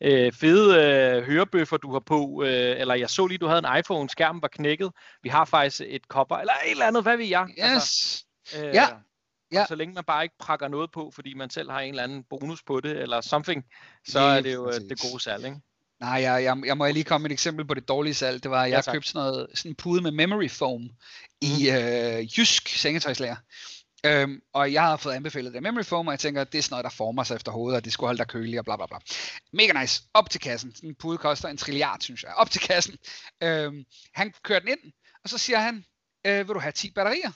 øh, 0.00 0.32
fede 0.32 0.82
øh, 0.82 1.22
hørebøffer, 1.22 1.76
du 1.76 1.92
har 1.92 2.00
på, 2.00 2.42
øh, 2.46 2.80
eller 2.80 2.94
jeg 2.94 3.10
så 3.10 3.26
lige, 3.26 3.38
du 3.38 3.46
havde 3.46 3.62
en 3.72 3.78
iPhone, 3.78 4.10
skærmen 4.10 4.42
var 4.42 4.48
knækket, 4.48 4.92
vi 5.22 5.28
har 5.28 5.44
faktisk 5.44 5.82
et 5.86 6.08
kopper, 6.08 6.36
eller 6.36 6.52
et 6.66 6.70
eller 6.70 6.86
andet, 6.86 7.02
hvad 7.02 7.16
ved 7.16 7.26
jeg? 7.26 7.46
Yes. 7.48 7.58
Altså, 7.58 8.24
øh, 8.66 8.74
ja. 8.74 8.88
Ja. 9.52 9.66
så 9.68 9.74
længe 9.74 9.94
man 9.94 10.04
bare 10.04 10.22
ikke 10.22 10.34
prakker 10.38 10.68
noget 10.68 10.90
på, 10.90 11.12
fordi 11.14 11.34
man 11.34 11.50
selv 11.50 11.70
har 11.70 11.80
en 11.80 11.88
eller 11.88 12.02
anden 12.02 12.24
bonus 12.30 12.62
på 12.62 12.80
det, 12.80 13.02
eller 13.02 13.20
something, 13.20 13.64
så 14.08 14.20
ja, 14.20 14.36
er 14.36 14.40
det 14.40 14.54
jo 14.54 14.66
øh, 14.66 14.72
præcis. 14.72 14.88
det 14.88 15.00
gode 15.00 15.22
salg, 15.22 15.44
ikke? 15.44 15.60
Nej, 16.00 16.22
jeg, 16.22 16.44
jeg, 16.44 16.62
jeg 16.66 16.76
må 16.76 16.86
lige 16.86 17.04
komme 17.04 17.22
med 17.22 17.30
et 17.30 17.32
eksempel 17.32 17.64
på 17.66 17.74
det 17.74 17.88
dårlige 17.88 18.14
salg. 18.14 18.42
Det 18.42 18.50
var, 18.50 18.62
at 18.62 18.70
jeg 18.70 18.82
ja, 18.86 18.92
købte 18.92 19.08
sådan, 19.08 19.32
noget, 19.32 19.46
sådan 19.54 19.70
en 19.70 19.74
pude 19.74 20.02
med 20.02 20.10
memory 20.10 20.50
foam 20.50 20.90
i 21.40 21.70
mhm. 21.70 21.76
øh, 21.76 22.38
Jysk 22.38 22.68
sengetøjslager. 22.68 23.36
Øhm, 24.04 24.42
og 24.52 24.72
jeg 24.72 24.82
har 24.82 24.96
fået 24.96 25.14
anbefalet 25.14 25.54
det 25.54 25.62
memory 25.62 25.82
foam, 25.82 26.06
og 26.06 26.12
jeg 26.12 26.20
tænker, 26.20 26.40
at 26.40 26.52
det 26.52 26.58
er 26.58 26.62
sådan 26.62 26.72
noget, 26.72 26.84
der 26.84 26.90
former 26.90 27.24
sig 27.24 27.34
efter 27.34 27.52
hovedet, 27.52 27.76
og 27.76 27.84
det 27.84 27.92
skulle 27.92 28.08
holde 28.08 28.18
dig 28.18 28.28
kølig 28.28 28.58
og 28.58 28.64
bla 28.64 28.76
bla 28.76 28.86
bla. 28.86 28.98
Mega 29.52 29.80
nice. 29.80 30.02
Op 30.14 30.30
til 30.30 30.40
kassen. 30.40 30.70
Den 30.80 30.94
pude 30.94 31.18
koster 31.18 31.48
en 31.48 31.56
trilliard, 31.56 32.00
synes 32.00 32.22
jeg. 32.22 32.34
Op 32.34 32.50
til 32.50 32.60
kassen. 32.60 32.98
Øhm, 33.42 33.84
han 34.12 34.34
kørte 34.42 34.66
den 34.66 34.78
ind, 34.78 34.92
og 35.24 35.28
så 35.30 35.38
siger 35.38 35.58
han, 35.58 35.84
øh, 36.26 36.48
vil 36.48 36.54
du 36.54 36.60
have 36.60 36.72
10 36.72 36.90
batterier? 36.90 37.32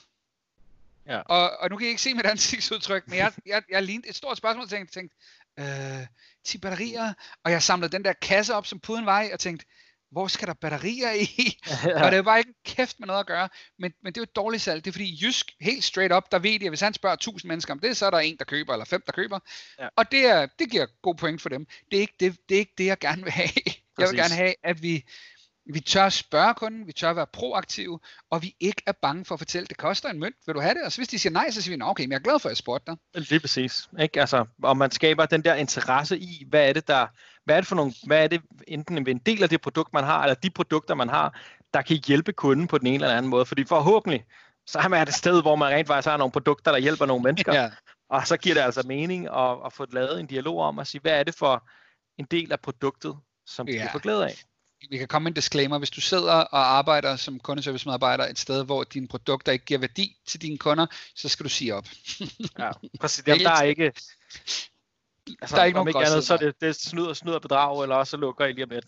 Ja. 1.05 1.19
Og, 1.19 1.57
og 1.59 1.69
nu 1.69 1.77
kan 1.77 1.87
I 1.87 1.89
ikke 1.89 2.01
se 2.01 2.13
mit 2.13 2.25
ansigtsudtryk, 2.25 3.07
men 3.07 3.17
jeg, 3.17 3.33
jeg, 3.45 3.63
jeg 3.69 3.83
lignede 3.83 4.09
et 4.09 4.15
stort 4.15 4.37
spørgsmål 4.37 4.63
og 4.63 4.69
tænkte, 4.69 4.93
tænkte 4.93 5.15
øh, 5.59 6.07
10 6.43 6.57
batterier, 6.57 7.13
og 7.43 7.51
jeg 7.51 7.63
samlede 7.63 7.91
den 7.91 8.05
der 8.05 8.13
kasse 8.13 8.55
op, 8.55 8.65
som 8.65 8.79
puden 8.79 9.05
var 9.05 9.21
i, 9.21 9.31
og 9.31 9.39
tænkte, 9.39 9.65
hvor 10.11 10.27
skal 10.27 10.47
der 10.47 10.53
batterier 10.53 11.13
i? 11.13 11.57
Ja. 11.85 12.05
Og 12.05 12.11
det 12.11 12.17
var 12.17 12.23
bare 12.23 12.39
ikke 12.39 12.53
kæft 12.65 12.99
med 12.99 13.07
noget 13.07 13.19
at 13.19 13.25
gøre. 13.27 13.49
Men, 13.79 13.93
men 14.03 14.13
det 14.13 14.17
er 14.17 14.21
jo 14.21 14.23
et 14.23 14.35
dårligt 14.35 14.63
salg. 14.63 14.85
Det 14.85 14.91
er 14.91 14.93
fordi 14.93 15.25
Jysk, 15.25 15.51
helt 15.61 15.83
straight 15.83 16.13
up, 16.13 16.23
der 16.31 16.39
ved 16.39 16.59
de, 16.59 16.65
at 16.65 16.71
hvis 16.71 16.81
han 16.81 16.93
spørger 16.93 17.13
1000 17.13 17.49
mennesker 17.49 17.73
om 17.73 17.79
det, 17.79 17.97
så 17.97 18.05
er 18.05 18.09
der 18.09 18.17
en, 18.17 18.37
der 18.37 18.45
køber, 18.45 18.73
eller 18.73 18.85
fem, 18.85 19.03
der 19.05 19.11
køber. 19.11 19.39
Ja. 19.79 19.87
Og 19.95 20.11
det, 20.11 20.25
er, 20.25 20.47
det 20.59 20.69
giver 20.69 20.85
god 21.01 21.15
point 21.15 21.41
for 21.41 21.49
dem. 21.49 21.67
Det 21.91 21.97
er, 21.97 22.01
ikke 22.01 22.15
det, 22.19 22.37
det 22.49 22.55
er 22.55 22.59
ikke 22.59 22.73
det, 22.77 22.85
jeg 22.85 22.97
gerne 22.97 23.23
vil 23.23 23.31
have. 23.31 23.49
Præcis. 23.49 23.83
Jeg 23.99 24.09
vil 24.09 24.17
gerne 24.17 24.35
have, 24.35 24.53
at 24.63 24.83
vi, 24.83 25.03
vi 25.73 25.79
tør 25.79 26.09
spørge 26.09 26.53
kunden, 26.53 26.87
vi 26.87 26.93
tør 26.93 27.13
være 27.13 27.27
proaktive, 27.33 27.99
og 28.29 28.41
vi 28.41 28.55
ikke 28.59 28.81
er 28.85 28.91
bange 28.91 29.25
for 29.25 29.35
at 29.35 29.39
fortælle, 29.39 29.67
det 29.67 29.77
koster 29.77 30.09
en 30.09 30.19
mønt, 30.19 30.35
vil 30.45 30.55
du 30.55 30.59
have 30.59 30.73
det? 30.73 30.83
Og 30.85 30.91
så 30.91 30.99
hvis 30.99 31.07
de 31.07 31.19
siger 31.19 31.33
nej, 31.33 31.51
så 31.51 31.61
siger 31.61 31.77
vi, 31.77 31.81
okay, 31.83 32.03
men 32.03 32.11
jeg 32.11 32.17
er 32.17 32.23
glad 32.23 32.39
for, 32.39 32.49
at 32.49 32.51
jeg 32.51 32.57
spurgte 32.57 32.91
dig. 32.91 33.23
Lige 33.29 33.39
præcis. 33.39 33.89
Ikke? 34.01 34.21
Altså, 34.21 34.45
og 34.63 34.77
man 34.77 34.91
skaber 34.91 35.25
den 35.25 35.43
der 35.43 35.55
interesse 35.55 36.19
i, 36.19 36.45
hvad 36.49 36.69
er 36.69 36.73
det, 36.73 36.87
der, 36.87 37.07
hvad 37.49 37.57
er 37.57 37.61
det 37.61 37.67
for 37.67 37.75
nogle, 37.75 37.93
hvad 38.03 38.23
er 38.23 38.27
det 38.27 38.41
enten 38.67 39.07
en 39.07 39.17
del 39.17 39.43
af 39.43 39.49
det 39.49 39.61
produkt, 39.61 39.93
man 39.93 40.03
har, 40.03 40.23
eller 40.23 40.35
de 40.35 40.49
produkter, 40.49 40.95
man 40.95 41.09
har, 41.09 41.39
der 41.73 41.81
kan 41.81 41.99
hjælpe 42.07 42.33
kunden 42.33 42.67
på 42.67 42.77
den 42.77 42.87
ene 42.87 42.95
eller 42.95 43.17
anden 43.17 43.29
måde. 43.29 43.45
Fordi 43.45 43.65
forhåbentlig, 43.65 44.25
så 44.67 44.79
er 44.79 44.87
man 44.87 45.07
et 45.07 45.13
sted, 45.13 45.41
hvor 45.41 45.55
man 45.55 45.73
rent 45.73 45.87
faktisk 45.87 46.07
har 46.07 46.17
nogle 46.17 46.31
produkter, 46.31 46.71
der 46.71 46.79
hjælper 46.79 47.05
nogle 47.05 47.23
mennesker. 47.23 47.53
Ja. 47.61 47.69
Og 48.09 48.27
så 48.27 48.37
giver 48.37 48.55
det 48.55 48.61
altså 48.61 48.83
mening 48.87 49.25
at, 49.25 49.57
at 49.65 49.73
få 49.73 49.85
lavet 49.91 50.19
en 50.19 50.25
dialog 50.25 50.59
om 50.59 50.79
at 50.79 50.87
sige, 50.87 51.01
hvad 51.01 51.19
er 51.19 51.23
det 51.23 51.35
for 51.35 51.69
en 52.17 52.25
del 52.31 52.51
af 52.51 52.59
produktet, 52.59 53.17
som 53.45 53.65
de 53.65 53.73
ja. 53.73 53.81
kan 53.81 53.89
få 53.91 53.99
glæde 53.99 54.25
af 54.25 54.43
vi 54.89 54.97
kan 54.97 55.07
komme 55.07 55.23
med 55.23 55.31
en 55.31 55.35
disclaimer, 55.35 55.77
hvis 55.77 55.89
du 55.89 56.01
sidder 56.01 56.33
og 56.33 56.77
arbejder 56.77 57.15
som 57.15 57.39
kundeservice-medarbejder 57.39 58.27
et 58.27 58.39
sted, 58.39 58.65
hvor 58.65 58.83
dine 58.83 59.07
produkter 59.07 59.51
ikke 59.51 59.65
giver 59.65 59.79
værdi 59.79 60.17
til 60.27 60.41
dine 60.41 60.57
kunder, 60.57 60.85
så 61.15 61.29
skal 61.29 61.43
du 61.43 61.49
sige 61.49 61.75
op. 61.75 61.87
ja, 62.59 62.71
præcis. 63.01 63.27
Jamen, 63.27 63.45
der 63.45 63.51
er 63.51 63.63
ikke... 63.63 63.93
Altså, 65.41 65.55
der 65.55 65.61
er 65.61 65.65
ikke 65.65 65.75
nogen 65.75 65.87
ikke 65.87 65.99
andet, 65.99 66.23
så 66.23 66.33
er 66.33 66.37
det, 66.37 66.61
det 66.61 66.69
er 66.69 66.73
snyd 66.73 67.05
og 67.05 67.15
snyd 67.15 67.33
og 67.33 67.41
bedrag, 67.41 67.83
eller 67.83 67.95
også 67.95 68.11
så 68.11 68.17
lukker 68.17 68.45
I 68.45 68.51
lige 68.51 68.63
om 68.63 68.69
lidt. 68.69 68.85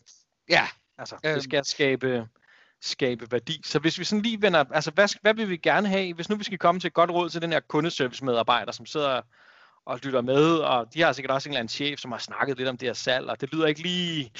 Ja. 0.49 0.67
Altså, 0.97 1.15
det 1.23 1.31
øhm. 1.31 1.41
skal 1.41 1.65
skabe, 1.65 2.27
skabe 2.81 3.31
værdi. 3.31 3.61
Så 3.65 3.79
hvis 3.79 3.99
vi 3.99 4.03
sådan 4.03 4.21
lige 4.21 4.41
vender, 4.41 4.63
altså 4.71 4.91
hvad, 4.91 5.07
hvad 5.21 5.33
vil 5.33 5.49
vi 5.49 5.57
gerne 5.57 5.87
have, 5.87 6.13
hvis 6.13 6.29
nu 6.29 6.35
vi 6.35 6.43
skal 6.43 6.57
komme 6.57 6.81
til 6.81 6.87
et 6.87 6.93
godt 6.93 7.11
råd 7.11 7.29
til 7.29 7.41
den 7.41 7.51
her 7.51 7.59
kundeservice-medarbejder, 7.59 8.71
som 8.71 8.85
sidder 8.85 9.21
og 9.85 9.99
lytter 10.03 10.21
med, 10.21 10.57
og 10.57 10.93
de 10.93 11.01
har 11.01 11.11
sikkert 11.11 11.31
også 11.31 11.49
en 11.49 11.53
eller 11.53 11.59
anden 11.59 11.69
chef, 11.69 11.99
som 11.99 12.11
har 12.11 12.19
snakket 12.19 12.57
lidt 12.57 12.69
om 12.69 12.77
det 12.77 12.87
her 12.87 12.93
salg, 12.93 13.29
og 13.29 13.41
det 13.41 13.53
lyder 13.53 13.67
ikke 13.67 13.81
lige, 13.81 14.31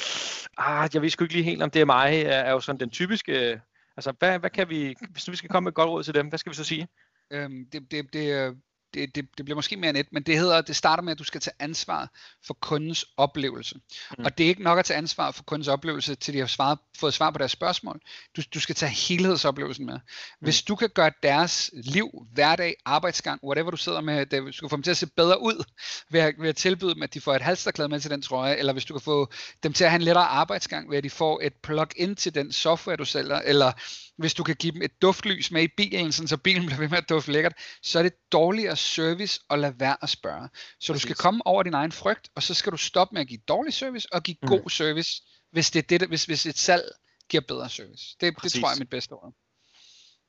ah, 0.58 0.90
jeg 0.94 1.02
ved 1.02 1.10
sgu 1.10 1.24
ikke 1.24 1.34
lige 1.34 1.44
helt, 1.44 1.64
om 1.64 1.72
det 1.72 1.82
er 1.82 1.86
mig, 1.86 2.22
er 2.22 2.52
jo 2.52 2.60
sådan 2.60 2.80
den 2.80 2.90
typiske, 2.90 3.62
altså 3.98 4.14
hvad, 4.20 4.40
hvad 4.40 4.50
kan 4.50 4.70
vi, 4.70 4.96
hvis 5.10 5.32
vi 5.32 5.36
skal 5.36 5.50
komme 5.50 5.66
med 5.66 5.72
et 5.72 5.76
godt 5.76 5.90
råd 5.90 6.04
til 6.04 6.14
dem, 6.14 6.28
hvad 6.28 6.40
skal 6.40 6.50
vi 6.50 6.56
så 6.56 6.64
sige? 6.64 6.88
Øhm, 7.32 7.66
det, 7.72 7.92
det, 7.92 8.14
det, 8.14 8.58
det, 8.94 9.16
det, 9.16 9.38
det 9.38 9.46
bliver 9.46 9.56
måske 9.56 9.78
mere 9.78 9.94
net, 9.94 10.08
men 10.12 10.24
det 10.24 10.38
hedder, 10.40 10.62
det 10.62 10.76
starter 10.76 11.04
med, 11.04 11.12
at 11.12 11.20
du 11.20 11.24
skal 11.24 11.42
tage 11.42 11.54
ansvar 11.60 12.10
for 12.46 12.54
kundens 12.54 13.06
oplevelse. 13.18 13.76
Mm. 14.18 14.26
Og 14.26 14.38
det 14.38 14.44
er 14.44 14.48
ikke 14.48 14.64
nok 14.64 14.80
at 14.80 14.86
tage 14.86 14.98
ansvar 14.98 15.32
for 15.32 15.44
kundens 15.44 15.68
oplevelse, 15.68 16.16
til 16.16 16.34
de 16.34 16.40
har 16.40 16.48
svaret, 16.48 16.80
fået 16.98 17.14
svar 17.14 17.32
på 17.32 17.38
deres 17.38 17.52
spørgsmål. 17.52 18.02
Du, 18.38 18.42
du 18.54 18.60
skal 18.60 18.76
tage 18.76 18.92
helhedsoplevelsen 18.92 19.86
med. 19.86 20.00
Hvis 20.40 20.64
mm. 20.64 20.66
du 20.68 20.76
kan 20.76 20.90
gøre 20.90 21.12
deres 21.24 21.70
liv, 21.74 22.28
hverdag, 22.34 22.76
arbejdsgang, 22.86 23.40
whatever 23.44 23.72
du 23.72 23.78
sidder 23.78 24.02
med, 24.02 24.26
det, 24.26 24.44
du 24.44 24.52
skal 24.52 24.70
få 24.70 24.76
dem 24.76 24.84
til 24.84 24.92
at 24.92 24.98
se 24.98 25.08
bedre 25.08 25.42
ud, 25.42 25.64
ved 26.10 26.20
at, 26.20 26.36
ved 26.40 26.50
at 26.50 26.56
tilbyde 26.56 26.94
dem, 26.94 27.04
at 27.04 27.14
de 27.14 27.22
får 27.22 27.36
et 27.36 27.42
halsterklæde 27.42 27.90
med 27.90 28.00
til 28.00 28.12
den 28.12 28.22
trøje, 28.22 28.56
eller 28.56 28.74
hvis 28.74 28.86
du 28.86 28.94
kan 28.94 29.02
få 29.02 29.32
dem 29.64 29.74
til 29.74 29.84
at 29.84 29.90
have 29.90 30.00
en 30.00 30.06
lettere 30.06 30.26
arbejdsgang, 30.26 30.90
ved 30.90 30.98
at 30.98 31.04
de 31.04 31.10
får 31.10 31.42
et 31.44 31.54
plug-in 31.54 32.16
til 32.16 32.36
den 32.36 32.52
software, 32.52 32.96
du 32.96 33.06
sælger, 33.06 33.40
eller 33.40 33.72
hvis 34.18 34.34
du 34.34 34.44
kan 34.44 34.56
give 34.56 34.72
dem 34.72 34.82
et 34.82 35.02
duftlys 35.02 35.52
med 35.52 35.64
i 35.64 35.68
bilen, 35.78 36.12
sådan 36.12 36.28
så 36.28 36.38
bilen 36.38 36.66
bliver 36.66 36.80
ved 36.80 36.90
med 36.90 36.98
at 36.98 37.10
dufte 37.10 37.32
lækkert, 37.32 37.54
så 37.84 38.00
er 38.00 38.04
det 38.04 38.14
dårligere 38.32 38.76
service 38.82 39.40
at 39.50 39.60
lade 39.60 39.80
være 39.80 39.98
at 40.02 40.10
spørge. 40.10 40.50
Så 40.54 40.58
Præcis. 40.78 40.88
du 40.88 41.00
skal 41.00 41.16
komme 41.16 41.48
over 41.48 41.64
din 41.64 41.74
egen 41.74 41.92
frygt, 41.92 42.30
og 42.36 42.44
så 42.44 42.54
skal 42.54 42.72
du 42.72 42.78
stoppe 42.78 43.14
med 43.14 43.22
at 43.22 43.28
give 43.28 43.40
dårlig 43.48 43.74
service 43.74 44.08
og 44.12 44.24
give 44.24 44.38
mm. 44.42 44.48
god 44.48 44.70
service, 44.70 45.22
hvis, 45.52 45.72
det 45.72 45.92
er 45.92 45.98
det, 45.98 46.08
hvis, 46.08 46.26
hvis 46.26 46.46
et 46.46 46.58
salg 46.58 46.84
giver 47.30 47.44
bedre 47.48 47.70
service. 47.70 48.16
Det, 48.22 48.36
det 48.44 48.52
tror 48.52 48.70
jeg 48.70 48.76
er 48.76 48.80
mit 48.80 48.90
bedste 48.90 49.12
ord. 49.12 49.34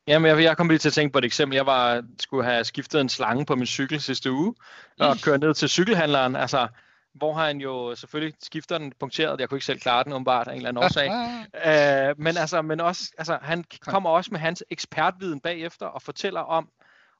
Jamen, 0.06 0.28
jeg, 0.28 0.42
jeg 0.42 0.56
kom 0.56 0.68
lige 0.68 0.78
til 0.78 0.88
at 0.88 0.92
tænke 0.92 1.12
på 1.12 1.18
et 1.18 1.24
eksempel. 1.24 1.56
Jeg 1.56 1.66
var, 1.66 2.02
skulle 2.20 2.44
have 2.44 2.64
skiftet 2.64 3.00
en 3.00 3.08
slange 3.08 3.46
på 3.46 3.54
min 3.56 3.66
cykel 3.66 4.00
sidste 4.00 4.32
uge, 4.32 4.54
og 5.00 5.16
køre 5.22 5.38
ned 5.38 5.54
til 5.54 5.68
cykelhandleren, 5.68 6.36
altså, 6.36 6.68
hvor 7.14 7.34
han 7.34 7.60
jo 7.60 7.94
selvfølgelig 7.94 8.34
skifter 8.42 8.78
den 8.78 8.92
punkteret. 9.00 9.40
Jeg 9.40 9.48
kunne 9.48 9.56
ikke 9.56 9.66
selv 9.66 9.80
klare 9.80 10.04
den, 10.04 10.12
umiddelbart 10.12 10.48
af 10.48 10.52
en 10.52 10.56
eller 10.56 10.68
anden 10.68 10.84
årsag. 10.84 11.08
uh, 11.10 12.18
men, 12.24 12.36
altså, 12.36 12.62
men 12.62 12.80
også, 12.80 13.12
altså, 13.18 13.38
han 13.42 13.64
kommer 13.80 14.10
også 14.10 14.30
med 14.32 14.40
hans 14.40 14.64
ekspertviden 14.70 15.40
bagefter 15.40 15.86
og 15.86 16.02
fortæller 16.02 16.40
om, 16.40 16.68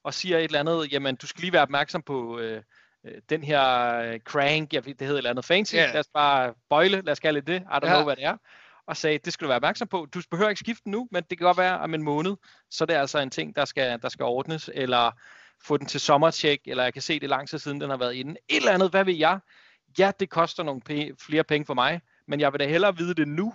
og 0.03 0.13
siger 0.13 0.37
et 0.37 0.43
eller 0.43 0.59
andet, 0.59 0.91
jamen, 0.91 1.15
du 1.15 1.27
skal 1.27 1.41
lige 1.41 1.53
være 1.53 1.61
opmærksom 1.61 2.01
på 2.01 2.39
øh, 2.39 2.61
den 3.29 3.43
her 3.43 4.17
crank, 4.17 4.73
jeg 4.73 4.85
det 4.85 4.95
hedder 4.99 5.13
et 5.13 5.17
eller 5.17 5.29
andet 5.29 5.45
fancy, 5.45 5.75
yeah. 5.75 5.93
lad 5.93 5.99
os 5.99 6.09
bare 6.13 6.53
bøjle, 6.69 7.01
lad 7.01 7.11
os 7.11 7.19
kalde 7.19 7.39
det 7.39 7.47
det, 7.47 7.61
I 7.61 7.63
don't 7.63 7.87
ja. 7.87 7.93
know, 7.93 8.03
hvad 8.03 8.15
det 8.15 8.25
er 8.25 8.37
og 8.87 8.97
sagde, 8.97 9.17
det 9.17 9.33
skal 9.33 9.45
du 9.45 9.47
være 9.47 9.55
opmærksom 9.55 9.87
på. 9.87 10.07
Du 10.13 10.21
behøver 10.31 10.49
ikke 10.49 10.59
skifte 10.59 10.89
nu, 10.89 11.07
men 11.11 11.23
det 11.29 11.37
kan 11.37 11.45
godt 11.45 11.57
være 11.57 11.79
om 11.79 11.93
en 11.93 12.03
måned, 12.03 12.35
så 12.69 12.85
det 12.85 12.95
er 12.95 12.99
altså 12.99 13.19
en 13.19 13.29
ting, 13.29 13.55
der 13.55 13.65
skal, 13.65 14.01
der 14.01 14.09
skal 14.09 14.23
ordnes, 14.23 14.69
eller 14.73 15.11
få 15.63 15.77
den 15.77 15.87
til 15.87 15.99
sommertjek, 15.99 16.59
eller 16.65 16.83
jeg 16.83 16.93
kan 16.93 17.01
se 17.01 17.19
det 17.19 17.29
lang 17.29 17.49
tid 17.49 17.57
siden, 17.57 17.81
den 17.81 17.89
har 17.89 17.97
været 17.97 18.13
inde. 18.13 18.31
Et 18.49 18.57
eller 18.57 18.71
andet, 18.71 18.89
hvad 18.89 19.05
ved 19.05 19.13
jeg? 19.13 19.39
Ja, 19.99 20.11
det 20.19 20.29
koster 20.29 20.63
nogle 20.63 20.81
p- 20.89 21.15
flere 21.27 21.43
penge 21.43 21.65
for 21.65 21.73
mig, 21.73 22.01
men 22.27 22.39
jeg 22.39 22.53
vil 22.53 22.59
da 22.59 22.67
hellere 22.67 22.97
vide 22.97 23.13
det 23.13 23.27
nu, 23.27 23.53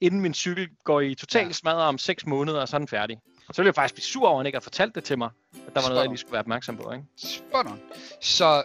inden 0.00 0.20
min 0.20 0.34
cykel 0.34 0.68
går 0.84 1.00
i 1.00 1.14
total 1.14 1.46
ja. 1.46 1.52
smadret 1.52 1.82
om 1.82 1.98
6 1.98 2.26
måneder, 2.26 2.60
og 2.60 2.68
så 2.68 2.76
er 2.76 2.78
den 2.78 2.88
færdig. 2.88 3.18
Så 3.52 3.62
vil 3.62 3.66
jeg 3.66 3.74
faktisk 3.74 3.94
blive 3.94 4.04
sur 4.04 4.26
over, 4.26 4.36
at 4.36 4.38
han 4.38 4.46
ikke 4.46 4.56
har 4.56 4.60
fortalt 4.60 4.94
det 4.94 5.04
til 5.04 5.18
mig, 5.18 5.30
at 5.52 5.58
der 5.66 5.72
var 5.74 5.80
Spot 5.80 5.88
noget, 5.90 6.02
jeg 6.02 6.08
lige 6.08 6.18
skulle 6.18 6.32
være 6.32 6.40
opmærksom 6.40 6.76
på. 6.76 6.92
Ikke? 6.92 7.04
Spot 7.16 7.66
on. 7.66 7.80
Så 8.20 8.64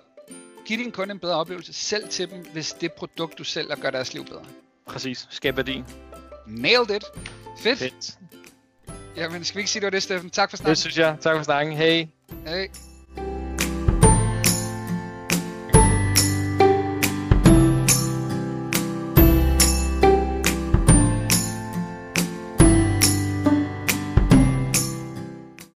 giv 0.65 0.77
din 0.77 0.91
kunde 0.91 1.11
en 1.11 1.19
bedre 1.19 1.35
oplevelse 1.35 1.73
selv 1.73 2.09
til 2.09 2.29
dem, 2.29 2.45
hvis 2.53 2.73
det 2.73 2.93
produkt, 2.93 3.37
du 3.37 3.43
sælger, 3.43 3.75
gør 3.75 3.89
deres 3.89 4.13
liv 4.13 4.25
bedre. 4.25 4.45
Præcis. 4.87 5.27
Skab 5.29 5.57
værdi. 5.57 5.83
Nailed 6.47 6.89
it. 6.95 7.03
Fedt. 7.59 7.79
Fedt. 7.79 8.17
Jamen, 9.15 9.43
skal 9.43 9.57
vi 9.57 9.59
ikke 9.59 9.71
sige, 9.71 9.79
det 9.79 9.85
var 9.85 9.91
det, 9.91 10.03
Steffen? 10.03 10.29
Tak 10.29 10.49
for 10.49 10.57
snakken. 10.57 10.69
Det 10.69 10.77
synes 10.77 10.97
jeg. 10.97 11.17
Tak 11.21 11.35
for 11.35 11.43
snakken. 11.43 11.77
Hej. 11.77 12.07
Hej. 12.45 12.69